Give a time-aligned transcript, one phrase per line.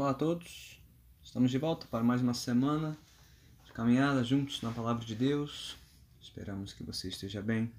[0.00, 0.80] Olá a todos,
[1.22, 2.96] estamos de volta para mais uma semana
[3.66, 5.76] de caminhada juntos na Palavra de Deus.
[6.22, 7.70] Esperamos que você esteja bem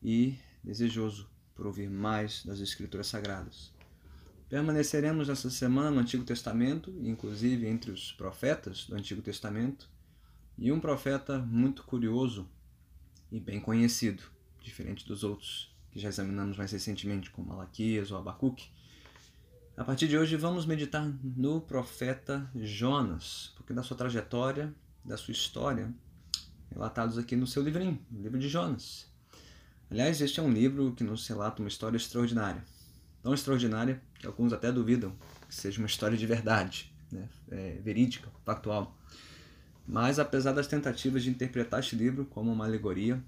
[0.00, 3.72] e desejoso por ouvir mais das Escrituras Sagradas.
[4.48, 9.90] Permaneceremos essa semana no Antigo Testamento, inclusive entre os profetas do Antigo Testamento,
[10.56, 12.48] e um profeta muito curioso
[13.28, 14.22] e bem conhecido,
[14.60, 18.70] diferente dos outros que já examinamos mais recentemente, como Malaquias ou Abacuque
[19.76, 25.32] a partir de hoje vamos meditar no profeta Jonas, porque da sua trajetória, da sua
[25.32, 25.92] história,
[26.70, 29.10] relatados aqui no seu livrinho, o livro de Jonas.
[29.90, 32.62] Aliás, este é um livro que nos relata uma história extraordinária.
[33.22, 35.14] Tão extraordinária que alguns até duvidam
[35.48, 37.28] que seja uma história de verdade, né?
[37.50, 38.96] é, verídica, factual.
[39.86, 43.22] Mas apesar das tentativas de interpretar este livro como uma alegoria,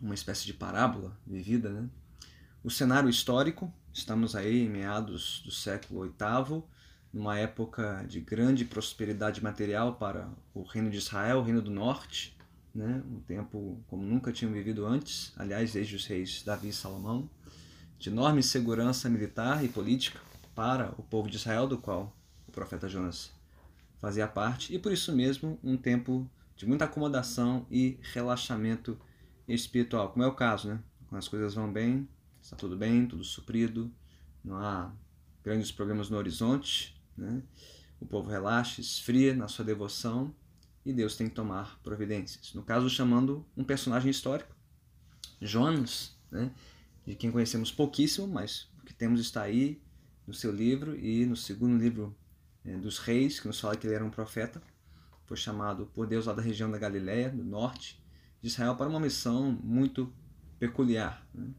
[0.00, 1.88] uma espécie de parábola vivida, né?
[2.62, 6.62] o cenário histórico Estamos aí em meados do século VIII,
[7.12, 12.38] numa época de grande prosperidade material para o reino de Israel, o reino do norte,
[12.72, 13.02] né?
[13.04, 17.28] um tempo como nunca tinham vivido antes, aliás, desde os reis Davi e Salomão,
[17.98, 20.20] de enorme segurança militar e política
[20.54, 23.32] para o povo de Israel, do qual o profeta Jonas
[24.00, 28.96] fazia parte, e por isso mesmo um tempo de muita acomodação e relaxamento
[29.48, 30.80] espiritual, como é o caso, né?
[31.08, 32.08] Quando as coisas vão bem,
[32.42, 33.90] está tudo bem, tudo suprido,
[34.44, 34.92] não há
[35.42, 37.42] grandes problemas no horizonte, né?
[38.00, 40.34] o povo relaxa, esfria na sua devoção
[40.84, 42.54] e Deus tem que tomar providências.
[42.54, 44.54] No caso, chamando um personagem histórico,
[45.40, 46.50] Jonas, né?
[47.06, 49.80] de quem conhecemos pouquíssimo, mas o que temos está aí
[50.26, 52.16] no seu livro e no segundo livro
[52.64, 54.62] é, dos reis, que nos fala que ele era um profeta,
[55.24, 58.02] foi chamado por Deus lá da região da Galiléia, do norte
[58.42, 60.12] de Israel, para uma missão muito
[60.58, 61.26] peculiar.
[61.32, 61.50] Né?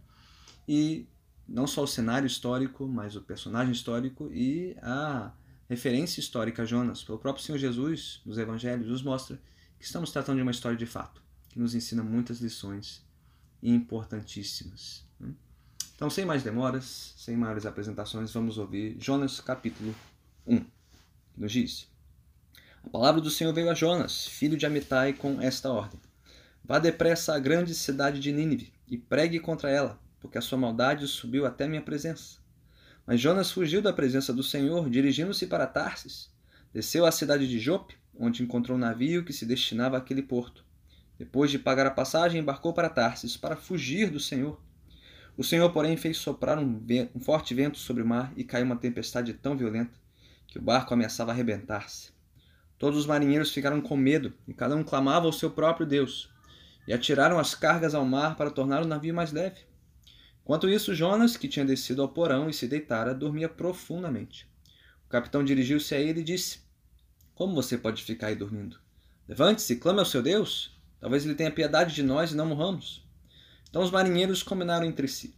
[0.68, 1.08] E
[1.48, 5.32] não só o cenário histórico, mas o personagem histórico e a
[5.70, 9.40] referência histórica a Jonas, pelo próprio Senhor Jesus, nos evangelhos, nos mostra
[9.80, 13.04] que estamos tratando de uma história de fato, que nos ensina muitas lições
[13.62, 15.06] importantíssimas.
[15.20, 15.34] Né?
[15.96, 19.94] Então, sem mais demoras, sem maiores apresentações, vamos ouvir Jonas capítulo
[20.48, 20.68] 1, que
[21.38, 21.88] nos diz:
[22.84, 26.00] A palavra do Senhor veio a Jonas, filho de Amitai, com esta ordem:
[26.64, 31.08] Vá depressa à grande cidade de Nínive e pregue contra ela porque a sua maldade
[31.08, 32.40] subiu até minha presença.
[33.06, 36.30] Mas Jonas fugiu da presença do Senhor, dirigindo-se para Tarsis.
[36.72, 40.64] Desceu à cidade de Jope, onde encontrou um navio que se destinava àquele porto.
[41.18, 44.62] Depois de pagar a passagem, embarcou para Tarsis para fugir do Senhor.
[45.36, 48.66] O Senhor, porém, fez soprar um, vento, um forte vento sobre o mar e caiu
[48.66, 50.00] uma tempestade tão violenta
[50.48, 52.12] que o barco ameaçava arrebentar-se.
[52.78, 56.30] Todos os marinheiros ficaram com medo e cada um clamava ao seu próprio Deus.
[56.88, 59.71] E atiraram as cargas ao mar para tornar o navio mais leve.
[60.44, 64.48] Enquanto isso, Jonas, que tinha descido ao porão e se deitara, dormia profundamente.
[65.06, 66.62] O capitão dirigiu-se a ele e disse:
[67.36, 68.80] Como você pode ficar aí dormindo?
[69.28, 70.76] Levante-se, clame ao seu Deus.
[71.00, 73.06] Talvez ele tenha piedade de nós e não morramos.
[73.70, 75.36] Então os marinheiros combinaram entre si: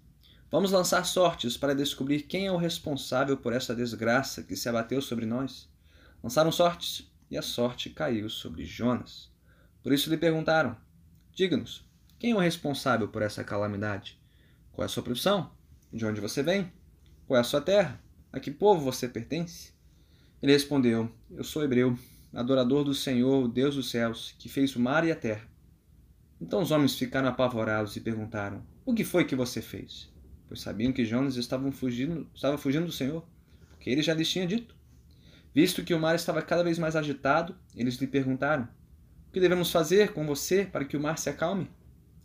[0.49, 5.01] Vamos lançar sortes para descobrir quem é o responsável por essa desgraça que se abateu
[5.01, 5.69] sobre nós.
[6.23, 9.31] Lançaram sortes e a sorte caiu sobre Jonas.
[9.81, 10.77] Por isso lhe perguntaram:
[11.31, 11.83] Diga-nos,
[12.19, 14.22] quem é o responsável por essa calamidade?
[14.73, 15.51] Qual é a sua profissão?
[15.93, 16.71] De onde você vem?
[17.27, 18.03] Qual é a sua terra?
[18.31, 19.71] A que povo você pertence?
[20.41, 21.97] Ele respondeu: Eu sou hebreu,
[22.33, 25.47] adorador do Senhor, Deus dos céus, que fez o mar e a terra.
[26.41, 30.11] Então os homens ficaram apavorados e perguntaram: O que foi que você fez?
[30.47, 33.23] Pois sabiam que Jonas estava fugindo, estava fugindo do Senhor,
[33.69, 34.75] porque ele já lhes tinha dito.
[35.53, 38.67] Visto que o mar estava cada vez mais agitado, eles lhe perguntaram:
[39.27, 41.69] O que devemos fazer com você para que o mar se acalme?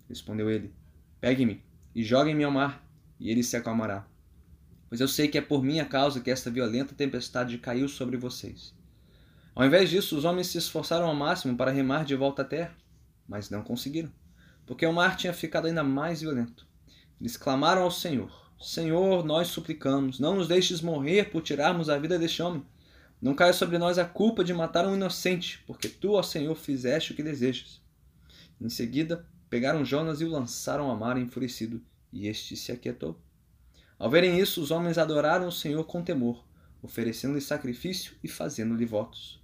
[0.08, 0.72] Respondeu ele:
[1.20, 2.84] Pegue-me e joguem-me ao mar,
[3.18, 4.06] e ele se acalmará.
[4.88, 8.74] Pois eu sei que é por minha causa que esta violenta tempestade caiu sobre vocês.
[9.54, 12.74] Ao invés disso, os homens se esforçaram ao máximo para remar de volta à terra,
[13.28, 14.10] mas não conseguiram,
[14.66, 16.66] porque o mar tinha ficado ainda mais violento.
[17.20, 18.30] Eles clamaram ao Senhor:
[18.60, 22.64] Senhor, nós suplicamos, não nos deixes morrer por tirarmos a vida deste homem.
[23.20, 27.12] Não caia sobre nós a culpa de matar um inocente, porque tu, ó Senhor, fizeste
[27.12, 27.82] o que desejas.
[28.60, 33.20] Em seguida, pegaram Jonas e o lançaram ao mar enfurecido, e este se aquietou.
[33.98, 36.44] Ao verem isso, os homens adoraram o Senhor com temor,
[36.82, 39.42] oferecendo-lhe sacrifício e fazendo-lhe votos.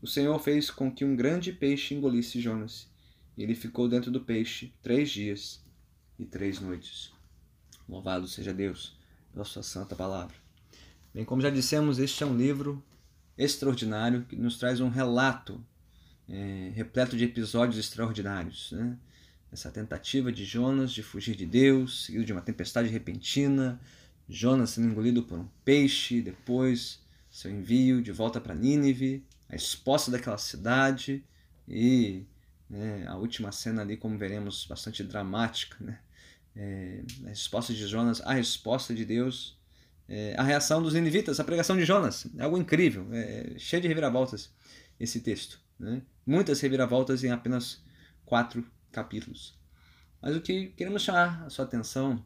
[0.00, 2.88] O Senhor fez com que um grande peixe engolisse Jonas,
[3.36, 5.64] e ele ficou dentro do peixe três dias
[6.18, 7.12] e três noites.
[7.88, 8.96] Louvado seja Deus
[9.32, 10.36] pela sua santa palavra.
[11.12, 12.84] Bem, como já dissemos, este é um livro
[13.36, 15.64] extraordinário que nos traz um relato
[16.28, 18.72] é, repleto de episódios extraordinários.
[18.72, 18.98] Né?
[19.52, 23.80] Essa tentativa de Jonas de fugir de Deus, seguido de uma tempestade repentina,
[24.28, 27.00] Jonas sendo engolido por um peixe, depois
[27.30, 31.24] seu envio de volta para Nínive, a exposta daquela cidade
[31.66, 32.24] e
[32.68, 35.98] né, a última cena ali, como veremos, bastante dramática, né?
[36.56, 39.56] É, a resposta de Jonas, a resposta de Deus,
[40.08, 43.86] é, a reação dos ninivitas, a pregação de Jonas, é algo incrível, é, cheio de
[43.86, 44.50] reviravoltas
[44.98, 46.02] esse texto, né?
[46.26, 47.80] muitas reviravoltas em apenas
[48.26, 48.66] quatro
[48.98, 49.56] capítulos.
[50.20, 52.24] Mas o que queremos chamar a sua atenção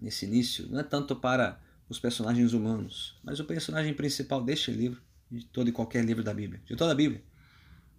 [0.00, 5.00] nesse início não é tanto para os personagens humanos, mas o personagem principal deste livro,
[5.30, 7.22] de todo e qualquer livro da Bíblia, de toda a Bíblia,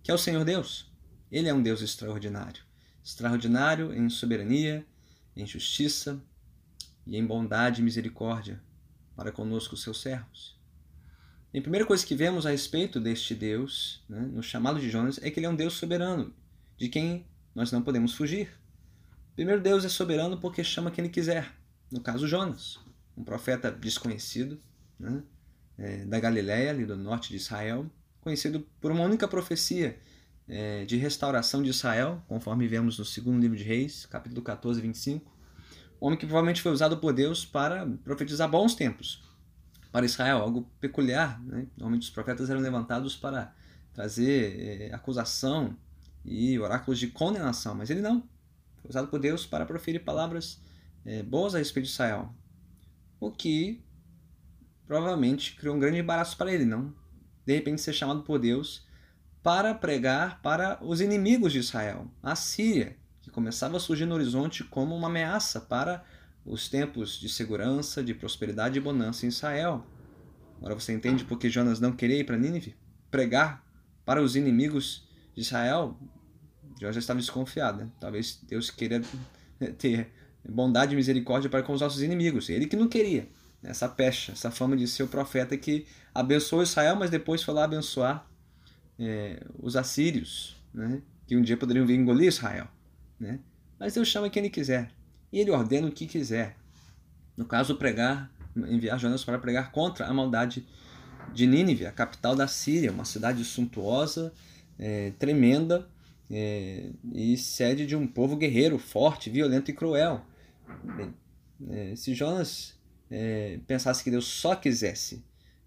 [0.03, 0.91] que é o Senhor Deus.
[1.31, 2.63] Ele é um Deus extraordinário,
[3.03, 4.85] extraordinário em soberania,
[5.35, 6.21] em justiça
[7.07, 8.61] e em bondade e misericórdia
[9.15, 10.59] para conosco, seus servos.
[11.53, 15.19] E a primeira coisa que vemos a respeito deste Deus, né, no chamado de Jonas,
[15.21, 16.33] é que ele é um Deus soberano,
[16.77, 18.49] de quem nós não podemos fugir.
[19.35, 21.51] Primeiro, Deus é soberano porque chama quem ele quiser.
[21.91, 22.79] No caso, Jonas,
[23.17, 24.59] um profeta desconhecido
[24.99, 25.23] né,
[25.77, 27.89] é, da Galiléia, ali do norte de Israel,
[28.21, 29.99] conhecido por uma única profecia
[30.47, 35.31] é, de restauração de Israel, conforme vemos no segundo livro de Reis, capítulo 14, 25.
[36.01, 39.23] Um homem que provavelmente foi usado por Deus para profetizar bons tempos
[39.91, 41.41] para Israel, algo peculiar.
[41.43, 41.67] Né?
[41.77, 43.53] Normalmente os profetas eram levantados para
[43.93, 45.77] trazer é, acusação
[46.25, 48.21] e oráculos de condenação, mas ele não.
[48.81, 50.61] Foi usado por Deus para proferir palavras
[51.05, 52.33] é, boas a respeito de Israel.
[53.19, 53.83] O que
[54.85, 56.93] provavelmente criou um grande embaraço para ele, não?
[57.45, 58.85] De repente ser chamado por Deus
[59.41, 64.63] para pregar para os inimigos de Israel, a Síria, que começava a surgir no horizonte
[64.63, 66.03] como uma ameaça para
[66.45, 69.85] os tempos de segurança, de prosperidade e bonança em Israel.
[70.57, 72.75] Agora você entende por que Jonas não queria ir para Nínive?
[73.11, 73.65] Pregar
[74.05, 75.97] para os inimigos de Israel?
[76.79, 77.83] Já estava desconfiado.
[77.83, 77.89] Né?
[77.99, 79.01] Talvez Deus queira
[79.77, 80.11] ter
[80.47, 82.49] bondade e misericórdia para com os nossos inimigos.
[82.49, 83.27] Ele que não queria.
[83.63, 87.63] Essa pecha, essa fama de ser o profeta que abençoou Israel, mas depois foi lá
[87.63, 88.27] abençoar
[88.99, 91.01] é, os assírios, né?
[91.25, 92.67] que um dia poderiam vir engolir Israel.
[93.17, 93.39] Né?
[93.79, 94.91] Mas Deus chama quem Ele quiser.
[95.31, 96.57] E Ele ordena o que quiser.
[97.37, 100.67] No caso, pregar, enviar Jonas para pregar contra a maldade
[101.33, 104.33] de Nínive, a capital da Síria, uma cidade suntuosa,
[104.83, 105.87] é, tremenda
[106.29, 110.21] é, e sede de um povo guerreiro, forte, violento e cruel.
[111.69, 112.77] É, se Jonas
[113.09, 115.23] é, pensasse que Deus só quisesse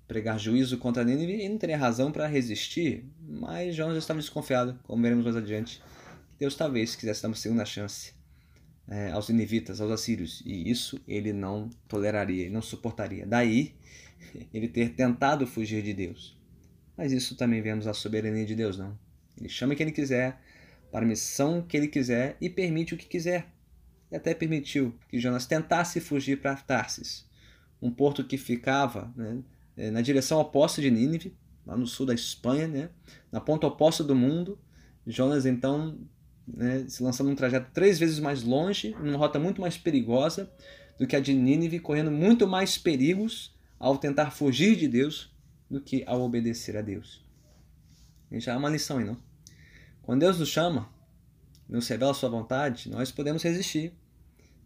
[0.06, 5.02] pregar juízo contra Nínive, ele não teria razão para resistir, mas Jonas estava desconfiado, como
[5.02, 5.82] veremos mais adiante,
[6.32, 8.12] que Deus talvez quisesse dar uma segunda chance
[8.86, 13.26] é, aos ninivitas, aos assírios, e isso ele não toleraria, ele não suportaria.
[13.26, 13.74] Daí
[14.52, 16.36] ele ter tentado fugir de Deus.
[16.96, 19.05] Mas isso também vemos a soberania de Deus, não?
[19.38, 20.40] Ele chama quem ele quiser,
[20.90, 23.46] para a missão que ele quiser e permite o que quiser.
[24.10, 27.26] E até permitiu que Jonas tentasse fugir para Tarsis,
[27.82, 29.42] um porto que ficava né,
[29.76, 31.36] é, na direção oposta de Nínive,
[31.66, 32.90] lá no sul da Espanha, né?
[33.30, 34.58] na ponta oposta do mundo.
[35.06, 35.98] Jonas então
[36.46, 40.50] né, se lançando num trajeto três vezes mais longe, numa rota muito mais perigosa
[40.98, 45.34] do que a de Nínive, correndo muito mais perigos ao tentar fugir de Deus
[45.68, 47.24] do que ao obedecer a Deus.
[48.30, 49.25] E já é uma lição aí, não?
[50.06, 50.88] Quando Deus nos chama,
[51.68, 53.92] nos revela a sua vontade, nós podemos resistir.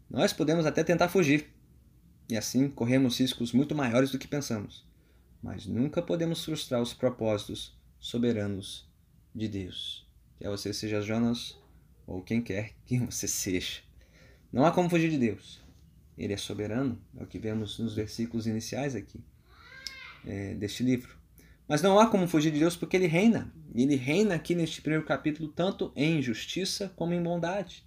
[0.09, 1.53] Nós podemos até tentar fugir.
[2.29, 4.89] E assim corremos riscos muito maiores do que pensamos
[5.41, 8.87] mas nunca podemos frustrar os propósitos soberanos
[9.33, 10.07] de Deus.
[10.37, 11.57] Quer você seja Jonas
[12.05, 13.81] ou quem quer que você seja.
[14.51, 15.61] Não há como fugir de Deus.
[16.17, 19.23] Ele é soberano, é o que vemos nos versículos iniciais aqui
[20.25, 21.17] é, deste livro.
[21.71, 23.49] Mas não há como fugir de Deus porque ele reina.
[23.73, 27.85] Ele reina aqui neste primeiro capítulo tanto em justiça como em bondade.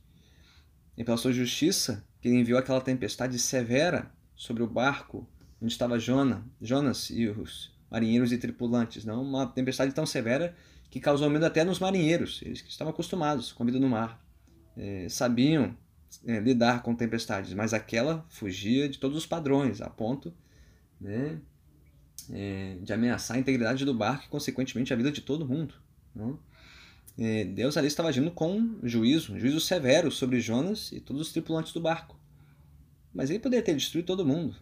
[0.97, 5.29] E pela sua justiça, que ele enviou aquela tempestade severa sobre o barco
[5.61, 9.05] onde estava Jonas, Jonas e os marinheiros e tripulantes.
[9.05, 10.57] Não uma tempestade tão severa
[10.89, 12.41] que causou medo até nos marinheiros.
[12.43, 14.19] Eles que estavam acostumados com a vida no mar,
[14.79, 15.77] é, sabiam
[16.27, 20.33] é, lidar com tempestades, mas aquela fugia de todos os padrões, a ponto
[20.99, 21.39] né,
[22.33, 25.75] é, de ameaçar a integridade do barco e, consequentemente, a vida de todo mundo.
[26.15, 26.39] Não?
[27.19, 31.73] É, Deus ali estava agindo com juízo, juízo severo sobre Jonas e todos os tripulantes
[31.73, 32.19] do barco.
[33.13, 34.57] Mas ele poderia ter destruído todo mundo,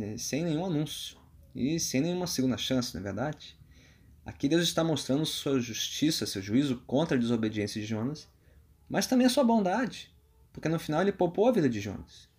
[0.00, 1.18] é, sem nenhum anúncio
[1.54, 3.58] e sem nenhuma segunda chance, não é verdade?
[4.24, 8.28] Aqui Deus está mostrando sua justiça, seu juízo contra a desobediência de Jonas,
[8.88, 10.10] mas também a sua bondade,
[10.52, 12.30] porque no final ele poupou a vida de Jonas.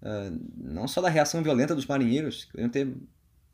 [0.00, 2.94] Uh, não só da reação violenta dos marinheiros, que iam ter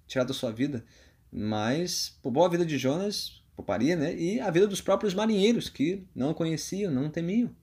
[0.09, 0.85] tirado a sua vida,
[1.31, 4.17] mas poupou a vida de Jonas, pouparia, né?
[4.17, 7.55] E a vida dos próprios marinheiros, que não conheciam, não temiam.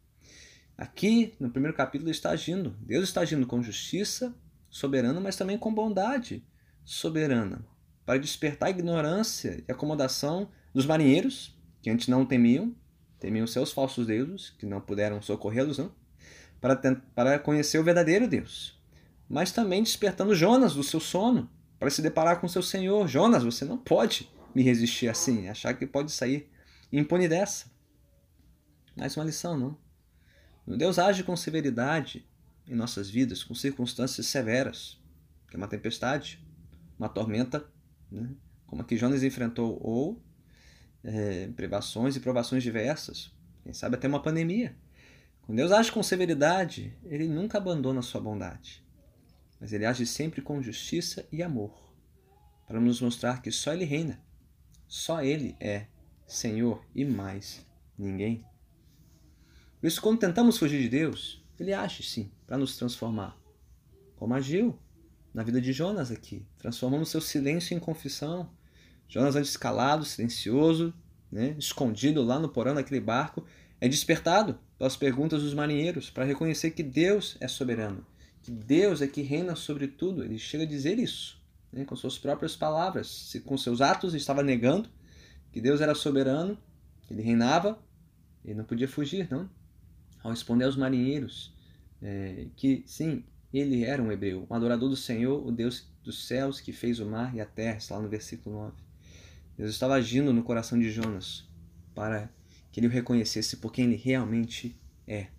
[0.77, 2.75] Aqui, no primeiro capítulo, ele está agindo.
[2.81, 4.35] Deus está agindo com justiça
[4.69, 6.45] soberana, mas também com bondade
[6.83, 7.65] soberana.
[8.05, 12.75] para despertar a ignorância e acomodação dos marinheiros, que antes não temiam,
[13.19, 15.91] temiam seus falsos deuses, que não puderam socorrê-los, não,
[16.61, 16.75] para,
[17.15, 18.79] para conhecer o verdadeiro Deus.
[19.27, 21.49] Mas também despertando Jonas do seu sono,
[21.85, 23.07] para se deparar com seu Senhor.
[23.07, 26.49] Jonas, você não pode me resistir assim, achar que pode sair
[26.91, 27.67] impune dessa.
[28.97, 29.77] Mais uma lição, não?
[30.75, 32.27] Deus age com severidade
[32.67, 34.99] em nossas vidas, com circunstâncias severas,
[35.47, 36.43] que é uma tempestade,
[36.97, 37.63] uma tormenta,
[38.11, 38.31] né?
[38.65, 40.19] como a que Jonas enfrentou, ou
[41.03, 43.31] é, privações e provações diversas,
[43.63, 44.75] quem sabe até uma pandemia.
[45.43, 48.83] Quando Deus age com severidade, Ele nunca abandona a sua bondade,
[49.59, 51.73] mas Ele age sempre com justiça e amor,
[52.67, 54.21] para nos mostrar que só Ele reina,
[54.87, 55.87] só Ele é
[56.27, 57.65] Senhor e mais
[57.97, 58.45] ninguém.
[59.79, 63.37] Por isso, quando tentamos fugir de Deus, Ele age sim para nos transformar,
[64.15, 64.77] como agiu
[65.33, 68.49] na vida de Jonas aqui, transformando seu silêncio em confissão.
[69.07, 70.93] Jonas, antes calado, silencioso,
[71.29, 73.45] né, escondido lá no porão daquele barco,
[73.81, 78.05] é despertado pelas perguntas dos marinheiros para reconhecer que Deus é soberano,
[78.45, 80.23] que Deus é que reina sobre tudo.
[80.23, 81.41] Ele chega a dizer isso
[81.73, 83.07] né, com suas próprias palavras.
[83.07, 84.87] Se com seus atos estava negando
[85.51, 86.55] que Deus era soberano,
[87.01, 87.79] que ele reinava,
[88.43, 89.49] ele não podia fugir, não.
[90.23, 91.51] Ao responder aos marinheiros
[91.99, 96.61] é, que, sim, ele era um hebreu, um adorador do Senhor, o Deus dos céus
[96.61, 98.73] que fez o mar e a terra, está lá no versículo 9.
[99.57, 101.49] Deus estava agindo no coração de Jonas
[101.95, 102.29] para
[102.71, 105.29] que ele o reconhecesse por quem ele realmente é.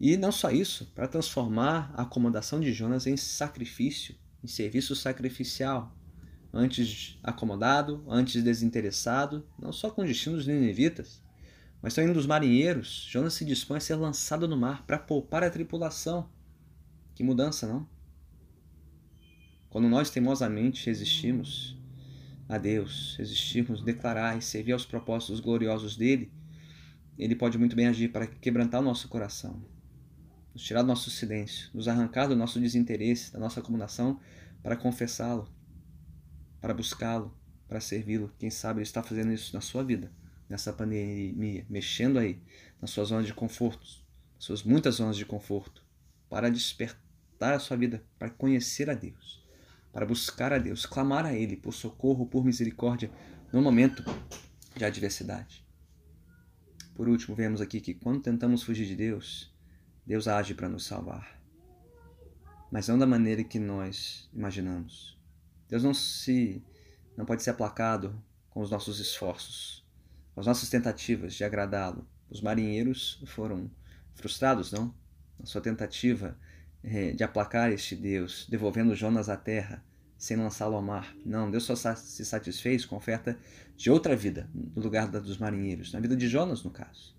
[0.00, 5.94] E não só isso, para transformar a acomodação de Jonas em sacrifício, em serviço sacrificial,
[6.52, 11.22] antes acomodado, antes desinteressado, não só com destinos ninivitas,
[11.82, 13.06] mas também dos marinheiros.
[13.10, 16.30] Jonas se dispõe a ser lançado no mar para poupar a tripulação
[17.14, 17.86] que mudança, não?
[19.68, 21.78] Quando nós teimosamente resistimos
[22.48, 26.32] a Deus, resistimos, declarar e servir aos propósitos gloriosos dele,
[27.18, 29.62] ele pode muito bem agir para quebrantar o nosso coração,
[30.52, 34.20] nos tirar do nosso silêncio, nos arrancar do nosso desinteresse, da nossa acomodação,
[34.62, 35.48] para confessá-lo,
[36.60, 37.36] para buscá-lo,
[37.68, 38.34] para servi-lo.
[38.38, 40.12] Quem sabe ele está fazendo isso na sua vida,
[40.48, 42.42] nessa pandemia, mexendo aí
[42.80, 43.86] nas suas zonas de conforto,
[44.38, 45.84] suas muitas zonas de conforto,
[46.28, 49.44] para despertar a sua vida para conhecer a Deus,
[49.92, 53.10] para buscar a Deus, clamar a Ele por socorro, por misericórdia
[53.52, 54.04] no momento
[54.76, 55.64] de adversidade.
[56.94, 59.49] Por último, vemos aqui que quando tentamos fugir de Deus,
[60.10, 61.40] Deus age para nos salvar.
[62.68, 65.16] Mas não da maneira que nós imaginamos.
[65.68, 66.64] Deus não se
[67.16, 69.86] não pode ser aplacado com os nossos esforços,
[70.34, 72.04] com as nossas tentativas de agradá-lo.
[72.28, 73.70] Os marinheiros foram
[74.12, 74.92] frustrados, não?
[75.38, 76.36] Na sua tentativa
[76.82, 79.80] é, de aplacar este Deus, devolvendo Jonas à terra,
[80.18, 81.14] sem lançá-lo ao mar.
[81.24, 83.38] Não, Deus só se satisfez com a oferta
[83.76, 87.14] de outra vida, no lugar da dos marinheiros, na vida de Jonas, no caso.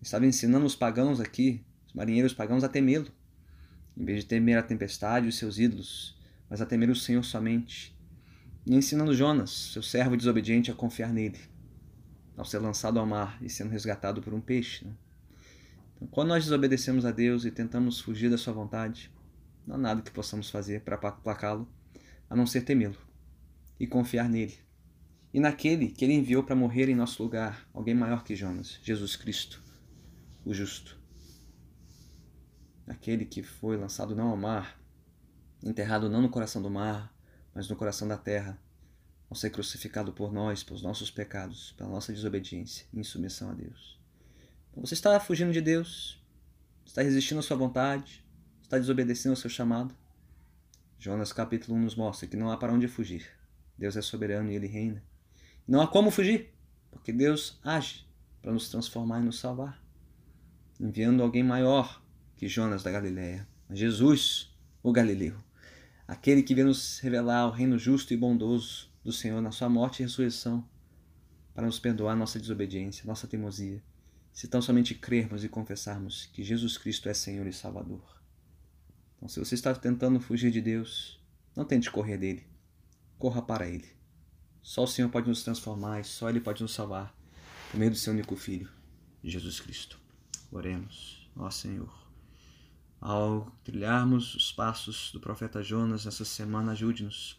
[0.00, 3.08] Estava ensinando os pagãos aqui, os marinheiros pagãos, a temê-lo,
[3.96, 6.16] em vez de temer a tempestade e os seus ídolos,
[6.48, 7.96] mas a temer o Senhor somente.
[8.64, 11.38] E ensinando Jonas, seu servo desobediente, a confiar nele,
[12.36, 14.84] ao ser lançado ao mar e sendo resgatado por um peixe.
[14.84, 14.92] Né?
[16.12, 19.10] Quando nós desobedecemos a Deus e tentamos fugir da sua vontade,
[19.66, 21.68] não há nada que possamos fazer para placá-lo,
[22.28, 22.96] a não ser temê-lo
[23.78, 24.54] e confiar nele.
[25.34, 29.16] E naquele que ele enviou para morrer em nosso lugar, alguém maior que Jonas, Jesus
[29.16, 29.60] Cristo,
[30.44, 30.99] o justo.
[32.90, 34.76] Aquele que foi lançado não ao mar,
[35.62, 37.14] enterrado não no coração do mar,
[37.54, 38.60] mas no coração da terra,
[39.30, 43.96] ao ser crucificado por nós, pelos nossos pecados, pela nossa desobediência e insubmissão a Deus.
[44.68, 46.20] Então você está fugindo de Deus,
[46.84, 48.24] está resistindo à sua vontade,
[48.60, 49.94] está desobedecendo ao seu chamado.
[50.98, 53.24] Jonas capítulo 1 nos mostra que não há para onde fugir.
[53.78, 55.00] Deus é soberano e ele reina.
[55.64, 56.52] Não há como fugir,
[56.90, 58.04] porque Deus age
[58.42, 59.80] para nos transformar e nos salvar,
[60.80, 61.99] enviando alguém maior
[62.40, 64.50] que Jonas da Galiléia, Jesus,
[64.82, 65.36] o Galileu,
[66.08, 70.00] aquele que veio nos revelar o reino justo e bondoso do Senhor na sua morte
[70.00, 70.66] e ressurreição,
[71.52, 73.82] para nos perdoar nossa desobediência, nossa teimosia
[74.32, 78.02] se tão somente crermos e confessarmos que Jesus Cristo é Senhor e Salvador.
[79.18, 81.22] Então, se você está tentando fugir de Deus,
[81.54, 82.46] não tente correr dele.
[83.18, 83.90] Corra para ele.
[84.62, 87.14] Só o Senhor pode nos transformar e só ele pode nos salvar
[87.70, 88.70] por meio do seu único filho,
[89.22, 90.00] Jesus Cristo.
[90.50, 92.09] Oremos, ó Senhor.
[93.00, 97.38] Ao trilharmos os passos do profeta Jonas essa semana, ajude-nos.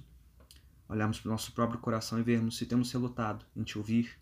[0.89, 4.17] Olharmos para o nosso próprio coração e vermos se temos relutado em te ouvir,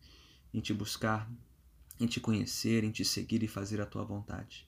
[0.53, 1.31] em te buscar,
[1.97, 4.67] em te conhecer, em te seguir e fazer a tua vontade.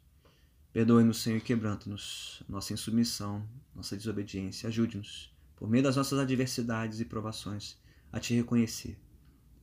[0.71, 4.69] Perdoe-nos, Senhor, e quebranta-nos nossa insubmissão, nossa desobediência.
[4.69, 7.77] Ajude-nos por meio das nossas adversidades e provações,
[8.13, 8.97] a Te reconhecer,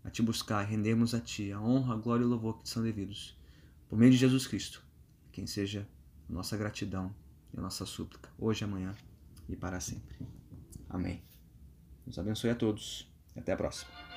[0.05, 2.65] a Te buscar e rendermos a Ti a honra, a glória e o louvor que
[2.65, 3.35] te são devidos.
[3.89, 4.85] Por meio de Jesus Cristo,
[5.33, 5.89] quem seja
[6.29, 7.15] nossa gratidão
[7.53, 8.95] e a nossa súplica, hoje, amanhã
[9.49, 10.17] e para sempre.
[10.89, 11.23] Amém.
[12.05, 14.08] Deus abençoe a todos até a próxima.